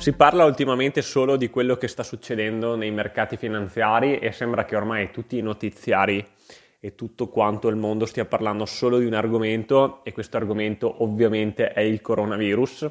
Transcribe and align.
Si 0.00 0.14
parla 0.14 0.46
ultimamente 0.46 1.02
solo 1.02 1.36
di 1.36 1.50
quello 1.50 1.76
che 1.76 1.86
sta 1.86 2.02
succedendo 2.02 2.74
nei 2.74 2.90
mercati 2.90 3.36
finanziari 3.36 4.18
e 4.18 4.32
sembra 4.32 4.64
che 4.64 4.74
ormai 4.74 5.10
tutti 5.10 5.36
i 5.36 5.42
notiziari 5.42 6.26
e 6.80 6.94
tutto 6.94 7.28
quanto 7.28 7.68
il 7.68 7.76
mondo 7.76 8.06
stia 8.06 8.24
parlando 8.24 8.64
solo 8.64 8.96
di 8.96 9.04
un 9.04 9.12
argomento 9.12 10.02
e 10.02 10.12
questo 10.12 10.38
argomento 10.38 11.02
ovviamente 11.02 11.74
è 11.74 11.80
il 11.80 12.00
coronavirus. 12.00 12.90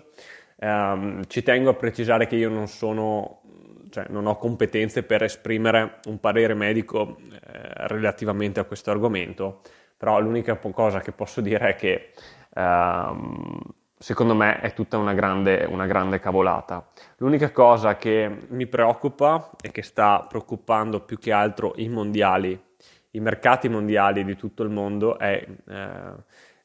Um, 0.58 1.26
ci 1.26 1.42
tengo 1.42 1.72
a 1.72 1.74
precisare 1.74 2.28
che 2.28 2.36
io 2.36 2.50
non 2.50 2.68
sono, 2.68 3.42
cioè 3.90 4.06
non 4.10 4.28
ho 4.28 4.38
competenze 4.38 5.02
per 5.02 5.24
esprimere 5.24 6.02
un 6.06 6.20
parere 6.20 6.54
medico 6.54 7.18
eh, 7.32 7.88
relativamente 7.88 8.60
a 8.60 8.66
questo 8.66 8.92
argomento, 8.92 9.62
però 9.98 10.20
l'unica 10.20 10.58
cosa 10.58 11.00
che 11.00 11.12
posso 11.12 11.42
dire 11.42 11.70
è 11.70 11.76
che 11.76 12.12
um, 12.54 13.60
secondo 14.02 14.34
me 14.34 14.62
è 14.62 14.74
tutta 14.74 14.98
una 14.98 15.14
grande, 15.14 15.66
una 15.70 15.86
grande 15.86 16.20
cavolata. 16.20 16.88
L'unica 17.18 17.52
cosa 17.52 17.98
che 17.98 18.46
mi 18.48 18.66
preoccupa 18.66 19.52
e 19.62 19.72
che 19.72 19.82
sta 19.82 20.26
preoccupando 20.28 21.02
più 21.02 21.20
che 21.20 21.34
altro 21.34 21.74
i 21.76 21.90
mondiali, 21.90 22.58
i 23.12 23.20
mercati 23.20 23.68
mondiali 23.68 24.24
di 24.24 24.38
tutto 24.38 24.64
il 24.64 24.70
mondo 24.70 25.20
è 25.20 25.46
eh, 25.68 26.14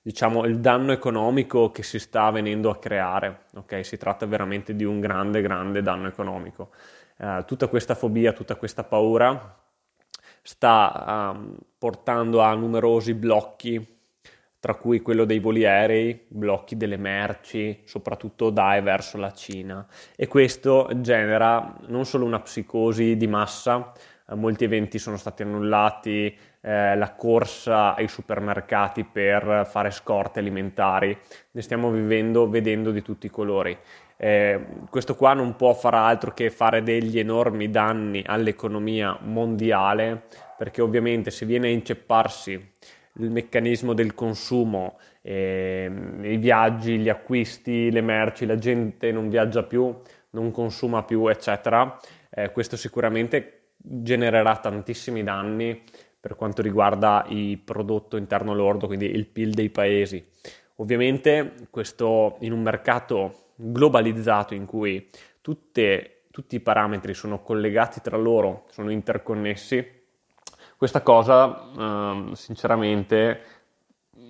diciamo 0.00 0.44
il 0.44 0.60
danno 0.60 0.92
economico 0.92 1.72
che 1.72 1.82
si 1.82 1.98
sta 1.98 2.30
venendo 2.30 2.70
a 2.70 2.78
creare. 2.78 3.46
Okay? 3.54 3.82
Si 3.82 3.96
tratta 3.96 4.26
veramente 4.26 4.76
di 4.76 4.84
un 4.84 5.00
grande, 5.00 5.40
grande 5.42 5.82
danno 5.82 6.06
economico. 6.06 6.70
Eh, 7.16 7.42
tutta 7.46 7.66
questa 7.66 7.96
fobia, 7.96 8.32
tutta 8.32 8.54
questa 8.54 8.84
paura 8.84 9.58
sta 10.40 11.32
um, 11.34 11.56
portando 11.78 12.42
a 12.42 12.54
numerosi 12.54 13.14
blocchi 13.14 13.93
tra 14.64 14.76
cui 14.76 15.02
quello 15.02 15.26
dei 15.26 15.40
voli 15.40 15.66
aerei, 15.66 16.18
blocchi 16.26 16.78
delle 16.78 16.96
merci, 16.96 17.82
soprattutto 17.84 18.48
da 18.48 18.76
e 18.76 18.80
verso 18.80 19.18
la 19.18 19.30
Cina. 19.30 19.86
E 20.16 20.26
questo 20.26 20.88
genera 21.02 21.76
non 21.88 22.06
solo 22.06 22.24
una 22.24 22.40
psicosi 22.40 23.18
di 23.18 23.26
massa, 23.26 23.92
eh, 24.26 24.34
molti 24.34 24.64
eventi 24.64 24.98
sono 24.98 25.18
stati 25.18 25.42
annullati, 25.42 26.34
eh, 26.62 26.96
la 26.96 27.12
corsa 27.12 27.94
ai 27.94 28.08
supermercati 28.08 29.04
per 29.04 29.68
fare 29.70 29.90
scorte 29.90 30.38
alimentari, 30.38 31.14
ne 31.50 31.60
stiamo 31.60 31.90
vivendo, 31.90 32.48
vedendo 32.48 32.90
di 32.90 33.02
tutti 33.02 33.26
i 33.26 33.30
colori. 33.30 33.76
Eh, 34.16 34.64
questo 34.88 35.14
qua 35.14 35.34
non 35.34 35.56
può 35.56 35.74
fare 35.74 35.96
altro 35.96 36.32
che 36.32 36.48
fare 36.48 36.82
degli 36.82 37.18
enormi 37.18 37.68
danni 37.68 38.22
all'economia 38.24 39.18
mondiale, 39.20 40.22
perché 40.56 40.80
ovviamente 40.80 41.30
se 41.30 41.44
viene 41.44 41.66
a 41.66 41.70
incepparsi 41.70 42.72
il 43.18 43.30
meccanismo 43.30 43.94
del 43.94 44.14
consumo, 44.14 44.98
eh, 45.22 45.90
i 46.22 46.36
viaggi, 46.36 46.98
gli 46.98 47.08
acquisti, 47.08 47.90
le 47.90 48.00
merci, 48.00 48.46
la 48.46 48.56
gente 48.56 49.12
non 49.12 49.28
viaggia 49.28 49.62
più, 49.62 49.94
non 50.30 50.50
consuma 50.50 51.04
più, 51.04 51.28
eccetera. 51.28 51.98
Eh, 52.30 52.50
questo 52.50 52.76
sicuramente 52.76 53.68
genererà 53.76 54.56
tantissimi 54.56 55.22
danni 55.22 55.82
per 56.18 56.36
quanto 56.36 56.62
riguarda 56.62 57.24
il 57.28 57.58
prodotto 57.58 58.16
interno 58.16 58.54
lordo, 58.54 58.86
quindi 58.86 59.06
il 59.06 59.26
PIL 59.26 59.52
dei 59.52 59.70
paesi. 59.70 60.24
Ovviamente 60.76 61.52
questo 61.70 62.36
in 62.40 62.52
un 62.52 62.62
mercato 62.62 63.50
globalizzato 63.54 64.54
in 64.54 64.64
cui 64.64 65.08
tutte, 65.40 66.22
tutti 66.30 66.56
i 66.56 66.60
parametri 66.60 67.14
sono 67.14 67.42
collegati 67.42 68.00
tra 68.00 68.16
loro, 68.16 68.64
sono 68.70 68.90
interconnessi, 68.90 69.86
questa 70.76 71.02
cosa, 71.02 71.70
eh, 71.76 72.34
sinceramente, 72.34 73.40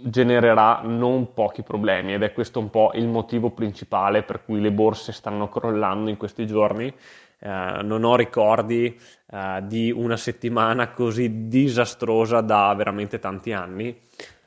genererà 0.07 0.81
non 0.83 1.33
pochi 1.33 1.63
problemi 1.63 2.15
ed 2.15 2.23
è 2.23 2.33
questo 2.33 2.59
un 2.59 2.71
po' 2.71 2.93
il 2.95 3.07
motivo 3.07 3.51
principale 3.51 4.23
per 4.23 4.45
cui 4.45 4.61
le 4.61 4.73
borse 4.73 5.13
stanno 5.13 5.49
crollando 5.49 6.11
in 6.11 6.17
questi 6.17 6.47
giorni. 6.47 6.93
Eh, 7.39 7.81
non 7.83 8.05
ho 8.05 8.17
ricordi 8.17 8.99
eh, 9.31 9.63
di 9.65 9.91
una 9.91 10.17
settimana 10.17 10.91
così 10.91 11.49
disastrosa 11.49 12.41
da 12.41 12.73
veramente 12.75 13.19
tanti 13.19 13.53
anni 13.53 13.99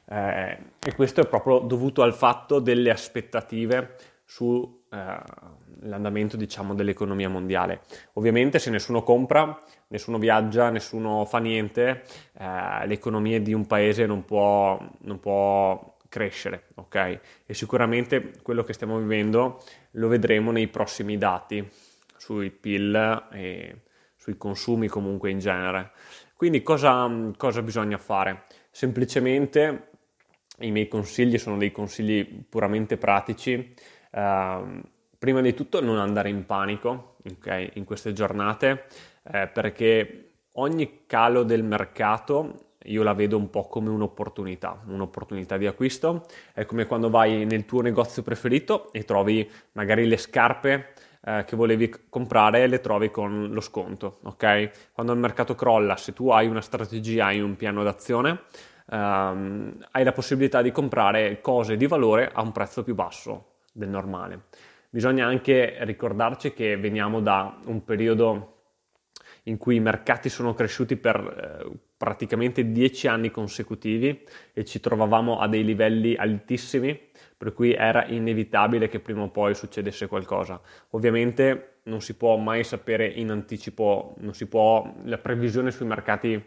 eh, 0.09 0.57
e 0.79 0.95
questo 0.95 1.21
è 1.21 1.27
proprio 1.27 1.59
dovuto 1.59 2.01
al 2.01 2.13
fatto 2.13 2.59
delle 2.59 2.89
aspettative 2.89 3.95
sull'andamento 4.25 5.66
eh, 5.83 6.37
diciamo, 6.37 6.73
dell'economia 6.73 7.29
mondiale. 7.29 7.81
Ovviamente 8.13 8.59
se 8.59 8.69
nessuno 8.69 9.03
compra, 9.03 9.57
nessuno 9.87 10.17
viaggia, 10.17 10.69
nessuno 10.69 11.25
fa 11.25 11.39
niente, 11.39 12.03
eh, 12.37 12.87
l'economia 12.87 13.39
di 13.39 13.53
un 13.53 13.65
paese 13.65 14.05
non 14.05 14.25
può, 14.25 14.79
non 15.01 15.19
può 15.19 15.95
crescere, 16.09 16.65
ok? 16.75 17.19
E 17.45 17.53
sicuramente 17.53 18.33
quello 18.41 18.63
che 18.63 18.73
stiamo 18.73 18.97
vivendo 18.97 19.61
lo 19.91 20.07
vedremo 20.07 20.51
nei 20.51 20.67
prossimi 20.67 21.17
dati 21.17 21.67
sui 22.17 22.49
PIL 22.49 23.27
e 23.31 23.81
sui 24.15 24.37
consumi 24.37 24.87
comunque 24.87 25.29
in 25.29 25.39
genere. 25.39 25.91
Quindi 26.35 26.61
cosa, 26.61 27.09
cosa 27.35 27.61
bisogna 27.61 27.97
fare? 27.97 28.43
Semplicemente 28.69 29.89
i 30.59 30.71
miei 30.71 30.87
consigli 30.87 31.37
sono 31.37 31.57
dei 31.57 31.71
consigli 31.71 32.45
puramente 32.47 32.97
pratici 32.97 33.73
Uh, 34.11 34.81
prima 35.17 35.41
di 35.41 35.53
tutto 35.53 35.81
non 35.81 35.97
andare 35.97 36.29
in 36.29 36.45
panico 36.45 37.15
okay, 37.31 37.71
in 37.73 37.83
queste 37.83 38.13
giornate 38.13 38.85
eh, 39.23 39.47
perché 39.47 40.29
ogni 40.53 41.01
calo 41.05 41.43
del 41.43 41.63
mercato 41.63 42.65
io 42.87 43.03
la 43.03 43.13
vedo 43.13 43.37
un 43.37 43.49
po' 43.49 43.67
come 43.67 43.89
un'opportunità, 43.89 44.81
un'opportunità 44.85 45.57
di 45.57 45.67
acquisto. 45.67 46.25
È 46.53 46.65
come 46.65 46.85
quando 46.85 47.09
vai 47.09 47.45
nel 47.45 47.65
tuo 47.65 47.81
negozio 47.81 48.23
preferito 48.23 48.91
e 48.93 49.03
trovi 49.03 49.49
magari 49.73 50.07
le 50.07 50.17
scarpe 50.17 50.93
eh, 51.21 51.43
che 51.45 51.55
volevi 51.55 51.93
comprare 52.09 52.63
e 52.63 52.67
le 52.67 52.79
trovi 52.79 53.11
con 53.11 53.49
lo 53.51 53.61
sconto, 53.61 54.19
ok? 54.23 54.91
Quando 54.93 55.13
il 55.13 55.19
mercato 55.19 55.55
crolla, 55.55 55.97
se 55.97 56.13
tu 56.13 56.29
hai 56.29 56.47
una 56.47 56.61
strategia, 56.61 57.25
hai 57.25 57.41
un 57.41 57.55
piano 57.55 57.83
d'azione, 57.83 58.43
ehm, 58.89 59.85
hai 59.91 60.03
la 60.03 60.11
possibilità 60.13 60.61
di 60.61 60.71
comprare 60.71 61.41
cose 61.41 61.75
di 61.75 61.87
valore 61.87 62.31
a 62.33 62.41
un 62.41 62.51
prezzo 62.51 62.83
più 62.83 62.95
basso 62.95 63.55
del 63.73 63.89
normale. 63.89 64.43
Bisogna 64.97 65.27
anche 65.27 65.75
ricordarci 65.81 66.53
che 66.53 66.75
veniamo 66.75 67.21
da 67.21 67.59
un 67.65 67.83
periodo 67.83 68.63
in 69.43 69.57
cui 69.57 69.75
i 69.75 69.79
mercati 69.79 70.27
sono 70.27 70.55
cresciuti 70.55 70.95
per 70.95 71.17
eh, 71.69 71.71
praticamente 71.95 72.71
dieci 72.71 73.07
anni 73.07 73.29
consecutivi 73.29 74.23
e 74.51 74.65
ci 74.65 74.79
trovavamo 74.79 75.37
a 75.37 75.47
dei 75.47 75.63
livelli 75.63 76.15
altissimi, 76.15 76.99
per 77.37 77.53
cui 77.53 77.73
era 77.73 78.07
inevitabile 78.07 78.87
che 78.87 78.99
prima 78.99 79.21
o 79.21 79.29
poi 79.29 79.53
succedesse 79.53 80.07
qualcosa. 80.07 80.59
Ovviamente 80.89 81.81
non 81.83 82.01
si 82.01 82.15
può 82.15 82.35
mai 82.37 82.63
sapere 82.63 83.05
in 83.05 83.29
anticipo, 83.29 84.15
può, 84.49 84.95
la 85.03 85.19
previsione 85.19 85.69
sui 85.69 85.85
mercati 85.85 86.43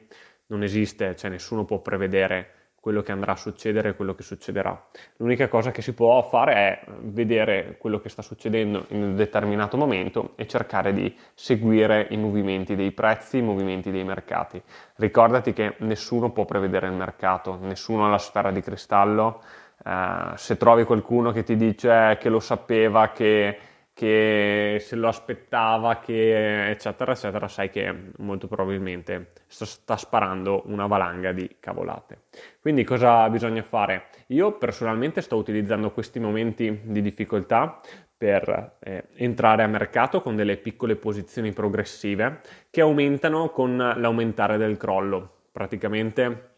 non 0.46 0.64
esiste, 0.64 1.14
cioè 1.14 1.30
nessuno 1.30 1.64
può 1.64 1.78
prevedere 1.78 2.59
quello 2.80 3.02
che 3.02 3.12
andrà 3.12 3.32
a 3.32 3.36
succedere 3.36 3.91
e 3.91 3.94
quello 3.94 4.14
che 4.14 4.22
succederà. 4.22 4.86
L'unica 5.16 5.48
cosa 5.48 5.70
che 5.70 5.82
si 5.82 5.92
può 5.92 6.22
fare 6.22 6.54
è 6.54 6.84
vedere 7.02 7.76
quello 7.78 8.00
che 8.00 8.08
sta 8.08 8.22
succedendo 8.22 8.86
in 8.88 9.02
un 9.02 9.14
determinato 9.14 9.76
momento 9.76 10.32
e 10.36 10.46
cercare 10.46 10.94
di 10.94 11.14
seguire 11.34 12.06
i 12.10 12.16
movimenti 12.16 12.74
dei 12.74 12.92
prezzi, 12.92 13.38
i 13.38 13.42
movimenti 13.42 13.91
dei 13.91 14.04
mercati. 14.04 14.60
Ricordati 14.96 15.52
che 15.52 15.74
nessuno 15.80 16.32
può 16.32 16.46
prevedere 16.46 16.86
il 16.86 16.94
mercato, 16.94 17.58
nessuno 17.60 18.06
ha 18.06 18.08
la 18.08 18.18
sfera 18.18 18.50
di 18.50 18.62
cristallo. 18.62 19.42
Uh, 19.82 20.36
se 20.36 20.58
trovi 20.58 20.84
qualcuno 20.84 21.32
che 21.32 21.42
ti 21.42 21.56
dice 21.56 22.18
che 22.20 22.28
lo 22.28 22.41
sapeva, 22.41 23.12
che 23.12 23.58
che 24.00 24.78
se 24.80 24.96
lo 24.96 25.08
aspettava, 25.08 25.98
che 25.98 26.70
eccetera, 26.70 27.12
eccetera, 27.12 27.48
sai 27.48 27.68
che 27.68 27.94
molto 28.16 28.48
probabilmente 28.48 29.32
sta 29.46 29.98
sparando 29.98 30.62
una 30.68 30.86
valanga 30.86 31.32
di 31.32 31.56
cavolate. 31.60 32.22
Quindi 32.62 32.82
cosa 32.82 33.28
bisogna 33.28 33.62
fare? 33.62 34.06
Io 34.28 34.56
personalmente 34.56 35.20
sto 35.20 35.36
utilizzando 35.36 35.91
questi 35.91 36.18
momenti 36.18 36.80
di 36.82 37.02
difficoltà 37.02 37.78
per 38.16 38.78
eh, 38.78 39.04
entrare 39.16 39.64
a 39.64 39.66
mercato 39.66 40.22
con 40.22 40.34
delle 40.34 40.56
piccole 40.56 40.96
posizioni 40.96 41.53
progressive 41.53 42.41
che 42.70 42.80
aumentano 42.80 43.50
con 43.50 43.76
l'aumentare 43.76 44.56
del 44.56 44.78
crollo. 44.78 45.41
Praticamente 45.53 46.53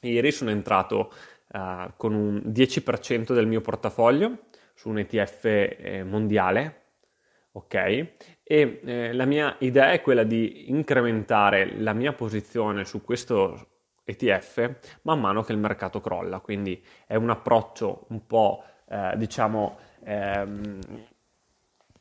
ieri 0.00 0.32
sono 0.32 0.48
entrato 0.48 1.12
uh, 1.48 1.90
con 1.98 2.14
un 2.14 2.40
10% 2.46 3.34
del 3.34 3.46
mio 3.46 3.60
portafoglio 3.60 4.44
su 4.72 4.88
un 4.88 4.98
ETF 4.98 5.44
eh, 5.44 6.02
mondiale 6.02 6.84
ok? 7.56 7.74
E 7.74 8.80
eh, 8.84 9.12
la 9.12 9.24
mia 9.24 9.56
idea 9.60 9.90
è 9.90 10.00
quella 10.02 10.24
di 10.24 10.70
incrementare 10.70 11.78
la 11.78 11.94
mia 11.94 12.12
posizione 12.12 12.84
su 12.84 13.02
questo 13.02 13.68
ETF 14.04 14.98
man 15.02 15.18
mano 15.20 15.42
che 15.42 15.52
il 15.52 15.58
mercato 15.58 16.00
crolla, 16.00 16.40
quindi 16.40 16.82
è 17.06 17.16
un 17.16 17.30
approccio 17.30 18.06
un 18.10 18.26
po' 18.26 18.62
eh, 18.88 19.14
diciamo 19.16 19.78
ehm, 20.04 20.78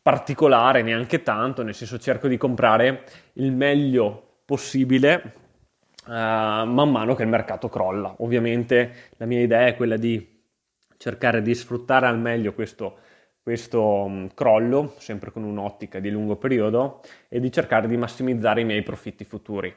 particolare, 0.01 0.83
neanche 0.83 1.23
tanto, 1.23 1.63
nel 1.63 1.73
senso 1.73 1.97
cerco 1.97 2.27
di 2.27 2.37
comprare 2.37 3.05
il 3.33 3.51
meglio 3.51 4.41
possibile 4.45 5.33
uh, 6.05 6.11
man 6.11 6.91
mano 6.91 7.15
che 7.15 7.23
il 7.23 7.29
mercato 7.29 7.69
crolla. 7.69 8.13
Ovviamente 8.19 9.11
la 9.17 9.25
mia 9.25 9.41
idea 9.41 9.65
è 9.65 9.75
quella 9.75 9.97
di 9.97 10.43
cercare 10.97 11.41
di 11.41 11.55
sfruttare 11.55 12.05
al 12.05 12.19
meglio 12.19 12.53
questo 12.53 12.99
questo 13.45 14.07
mm, 14.09 14.25
crollo, 14.33 14.95
sempre 14.97 15.29
con 15.29 15.43
un'ottica 15.43 15.99
di 15.99 16.09
lungo 16.09 16.35
periodo, 16.35 17.01
e 17.29 17.39
di 17.39 17.51
cercare 17.51 17.87
di 17.87 17.95
massimizzare 17.95 18.61
i 18.61 18.65
miei 18.65 18.81
profitti 18.81 19.23
futuri. 19.23 19.71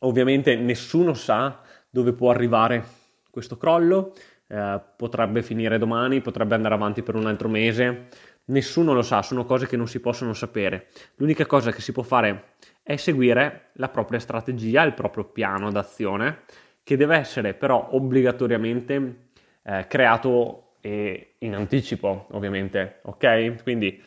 Ovviamente 0.00 0.54
nessuno 0.54 1.14
sa 1.14 1.62
dove 1.88 2.12
può 2.12 2.28
arrivare 2.28 2.84
questo 3.30 3.56
crollo, 3.56 4.12
eh, 4.46 4.78
potrebbe 4.98 5.42
finire 5.42 5.78
domani, 5.78 6.20
potrebbe 6.20 6.54
andare 6.54 6.74
avanti 6.74 7.02
per 7.02 7.14
un 7.14 7.24
altro 7.24 7.48
mese, 7.48 8.08
nessuno 8.46 8.92
lo 8.92 9.00
sa, 9.00 9.22
sono 9.22 9.46
cose 9.46 9.66
che 9.66 9.78
non 9.78 9.88
si 9.88 10.00
possono 10.00 10.34
sapere. 10.34 10.88
L'unica 11.14 11.46
cosa 11.46 11.72
che 11.72 11.80
si 11.80 11.92
può 11.92 12.02
fare 12.02 12.56
è 12.82 12.96
seguire 12.96 13.70
la 13.76 13.88
propria 13.88 14.18
strategia, 14.18 14.82
il 14.82 14.92
proprio 14.92 15.24
piano 15.24 15.70
d'azione, 15.70 16.40
che 16.82 16.98
deve 16.98 17.16
essere 17.16 17.54
però 17.54 17.88
obbligatoriamente 17.92 19.30
eh, 19.62 19.86
creato 19.88 20.69
in 20.82 21.54
anticipo, 21.54 22.26
ovviamente, 22.30 23.00
ok? 23.02 23.62
Quindi 23.62 24.02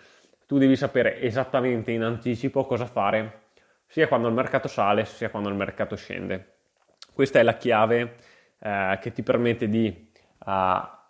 tu 0.45 0.57
devi 0.57 0.75
sapere 0.75 1.21
esattamente 1.21 1.91
in 1.91 2.03
anticipo 2.03 2.65
cosa 2.65 2.85
fare, 2.85 3.41
sia 3.87 4.07
quando 4.07 4.27
il 4.27 4.33
mercato 4.33 4.67
sale, 4.67 5.05
sia 5.05 5.29
quando 5.29 5.49
il 5.49 5.55
mercato 5.55 5.95
scende. 5.95 6.55
Questa 7.13 7.39
è 7.39 7.43
la 7.43 7.57
chiave 7.57 8.15
eh, 8.59 8.97
che 9.01 9.11
ti 9.11 9.21
permette 9.21 9.69
di 9.69 10.11
uh, 10.45 10.51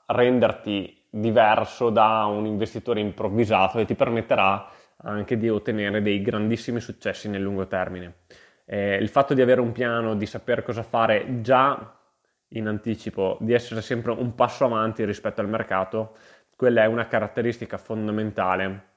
renderti 0.07 1.05
diverso 1.09 1.89
da 1.89 2.25
un 2.25 2.45
investitore 2.45 2.99
improvvisato 2.99 3.79
e 3.79 3.85
ti 3.85 3.95
permetterà 3.95 4.69
anche 5.03 5.37
di 5.37 5.49
ottenere 5.49 6.01
dei 6.01 6.21
grandissimi 6.21 6.79
successi 6.79 7.29
nel 7.29 7.41
lungo 7.41 7.67
termine. 7.67 8.15
Eh, 8.65 8.95
il 8.95 9.09
fatto 9.09 9.33
di 9.33 9.41
avere 9.41 9.61
un 9.61 9.71
piano, 9.71 10.15
di 10.15 10.25
sapere 10.25 10.63
cosa 10.63 10.83
fare 10.83 11.41
già 11.41 11.97
in 12.53 12.67
anticipo, 12.67 13.37
di 13.39 13.53
essere 13.53 13.81
sempre 13.81 14.11
un 14.11 14.35
passo 14.35 14.65
avanti 14.65 15.05
rispetto 15.05 15.41
al 15.41 15.49
mercato, 15.49 16.15
quella 16.55 16.83
è 16.83 16.85
una 16.85 17.07
caratteristica 17.07 17.77
fondamentale 17.77 18.91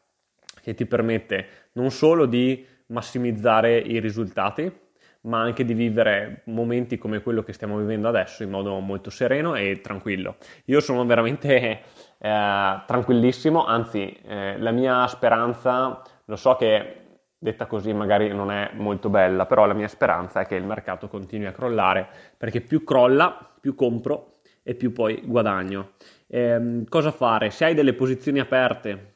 che 0.63 0.75
ti 0.75 0.87
permette 0.87 1.47
non 1.73 1.91
solo 1.91 2.27
di 2.27 2.67
massimizzare 2.87 3.79
i 3.79 3.99
risultati, 4.01 4.85
ma 5.23 5.41
anche 5.41 5.65
di 5.65 5.75
vivere 5.75 6.43
momenti 6.45 6.99
come 6.99 7.21
quello 7.21 7.43
che 7.43 7.53
stiamo 7.53 7.79
vivendo 7.79 8.09
adesso 8.09 8.43
in 8.43 8.51
modo 8.51 8.79
molto 8.79 9.11
sereno 9.11 9.55
e 9.55 9.81
tranquillo. 9.81 10.37
Io 10.67 10.81
sono 10.81 11.05
veramente 11.05 11.83
eh, 12.19 12.83
tranquillissimo, 12.87 13.65
anzi 13.65 14.17
eh, 14.25 14.59
la 14.59 14.71
mia 14.71 15.07
speranza, 15.09 16.01
lo 16.27 16.37
so 16.37 16.55
che 16.57 17.06
detta 17.39 17.67
così 17.67 17.93
magari 17.93 18.29
non 18.29 18.51
è 18.51 18.71
molto 18.75 19.09
bella, 19.09 19.47
però 19.47 19.67
la 19.67 19.75
mia 19.75 19.89
speranza 19.89 20.41
è 20.41 20.47
che 20.47 20.55
il 20.55 20.65
mercato 20.65 21.09
continui 21.09 21.47
a 21.47 21.53
crollare, 21.53 22.09
perché 22.37 22.61
più 22.61 22.83
crolla, 22.85 23.55
più 23.61 23.75
compro 23.75 24.39
e 24.63 24.75
più 24.75 24.93
poi 24.93 25.23
guadagno. 25.25 25.93
Eh, 26.27 26.85
cosa 26.89 27.11
fare? 27.11 27.51
Se 27.51 27.65
hai 27.65 27.75
delle 27.75 27.95
posizioni 27.95 28.41
aperte 28.41 29.15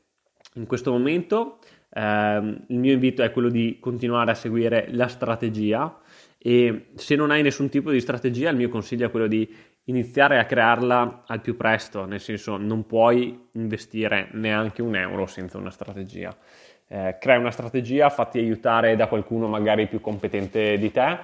in 0.54 0.66
questo 0.66 0.92
momento, 0.92 1.58
eh, 1.90 2.62
il 2.68 2.78
mio 2.78 2.92
invito 2.92 3.22
è 3.22 3.32
quello 3.32 3.48
di 3.48 3.78
continuare 3.80 4.30
a 4.30 4.34
seguire 4.34 4.86
la 4.90 5.08
strategia 5.08 5.98
e 6.38 6.86
se 6.94 7.16
non 7.16 7.30
hai 7.30 7.42
nessun 7.42 7.68
tipo 7.68 7.90
di 7.90 8.00
strategia, 8.00 8.50
il 8.50 8.56
mio 8.56 8.68
consiglio 8.68 9.06
è 9.06 9.10
quello 9.10 9.26
di 9.26 9.48
iniziare 9.84 10.38
a 10.38 10.46
crearla 10.46 11.24
al 11.26 11.40
più 11.40 11.56
presto, 11.56 12.04
nel 12.04 12.20
senso 12.20 12.56
non 12.56 12.86
puoi 12.86 13.48
investire 13.52 14.28
neanche 14.32 14.82
un 14.82 14.94
euro 14.94 15.26
senza 15.26 15.58
una 15.58 15.70
strategia. 15.70 16.34
Eh, 16.92 17.18
crea 17.20 17.38
una 17.38 17.52
strategia, 17.52 18.10
fatti 18.10 18.40
aiutare 18.40 18.96
da 18.96 19.06
qualcuno 19.06 19.46
magari 19.46 19.86
più 19.86 20.00
competente 20.00 20.76
di 20.76 20.90
te 20.90 21.18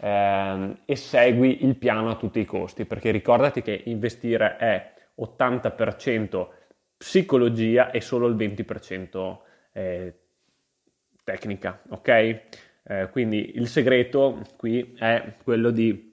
eh, 0.00 0.76
e 0.84 0.96
segui 0.96 1.64
il 1.64 1.76
piano 1.76 2.10
a 2.10 2.16
tutti 2.16 2.40
i 2.40 2.44
costi, 2.44 2.84
perché 2.84 3.12
ricordati 3.12 3.62
che 3.62 3.80
investire 3.84 4.56
è 4.56 4.92
80% 5.20 6.48
psicologia 6.96 7.92
e 7.92 8.00
solo 8.00 8.26
il 8.26 8.34
20% 8.34 9.38
eh, 9.72 10.14
tecnica, 11.22 11.80
ok? 11.90 12.08
Eh, 12.08 13.08
quindi 13.12 13.52
il 13.54 13.68
segreto 13.68 14.42
qui 14.56 14.96
è 14.98 15.34
quello 15.44 15.70
di 15.70 16.12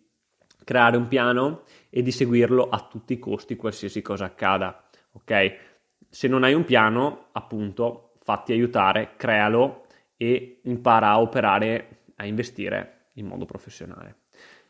creare 0.64 0.98
un 0.98 1.08
piano 1.08 1.64
e 1.90 2.04
di 2.04 2.12
seguirlo 2.12 2.70
a 2.70 2.88
tutti 2.88 3.14
i 3.14 3.20
costi, 3.20 3.56
qualsiasi 3.56 4.04
cosa 4.04 4.26
accada, 4.26 4.88
ok? 5.14 5.56
Se 6.08 6.28
non 6.28 6.44
hai 6.44 6.54
un 6.54 6.66
piano, 6.66 7.30
appunto, 7.32 8.11
fatti 8.24 8.54
aiutare, 8.54 9.12
crealo 9.18 9.86
e 10.18 10.60
impara 10.64 11.10
a 11.10 11.22
operare, 11.22 12.04
a 12.16 12.26
investire 12.26 13.10
in 13.14 13.26
modo 13.26 13.46
professionale. 13.46 14.16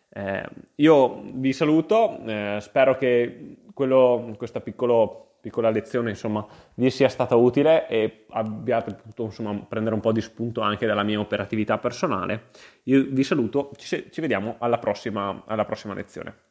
Eh, 0.10 0.46
io 0.76 1.22
vi 1.34 1.54
saluto, 1.54 2.20
eh, 2.26 2.58
spero 2.60 2.98
che 2.98 3.58
quello, 3.74 4.34
questo 4.38 4.60
piccolo 4.60 5.32
piccola 5.42 5.72
lezione 5.72 6.12
insomma 6.12 6.46
vi 6.76 6.92
sia 6.92 7.10
stata 7.10 7.36
utile 7.36 7.88
e 7.88 8.26
abbiate 8.30 8.94
potuto 8.94 9.24
insomma 9.24 9.54
prendere 9.68 9.96
un 9.96 10.02
po' 10.02 10.12
di 10.12 10.22
spunto 10.22 10.62
anche 10.62 10.86
dalla 10.86 11.04
mia 11.04 11.20
operatività 11.20 11.78
personale. 11.80 12.50
Io 12.84 13.06
vi 13.10 13.24
saluto, 13.24 13.72
ci, 13.76 14.10
ci 14.12 14.22
vediamo 14.22 14.56
alla 14.60 14.78
prossima, 14.78 15.44
alla 15.46 15.66
prossima 15.66 15.94
lezione. 15.94 16.50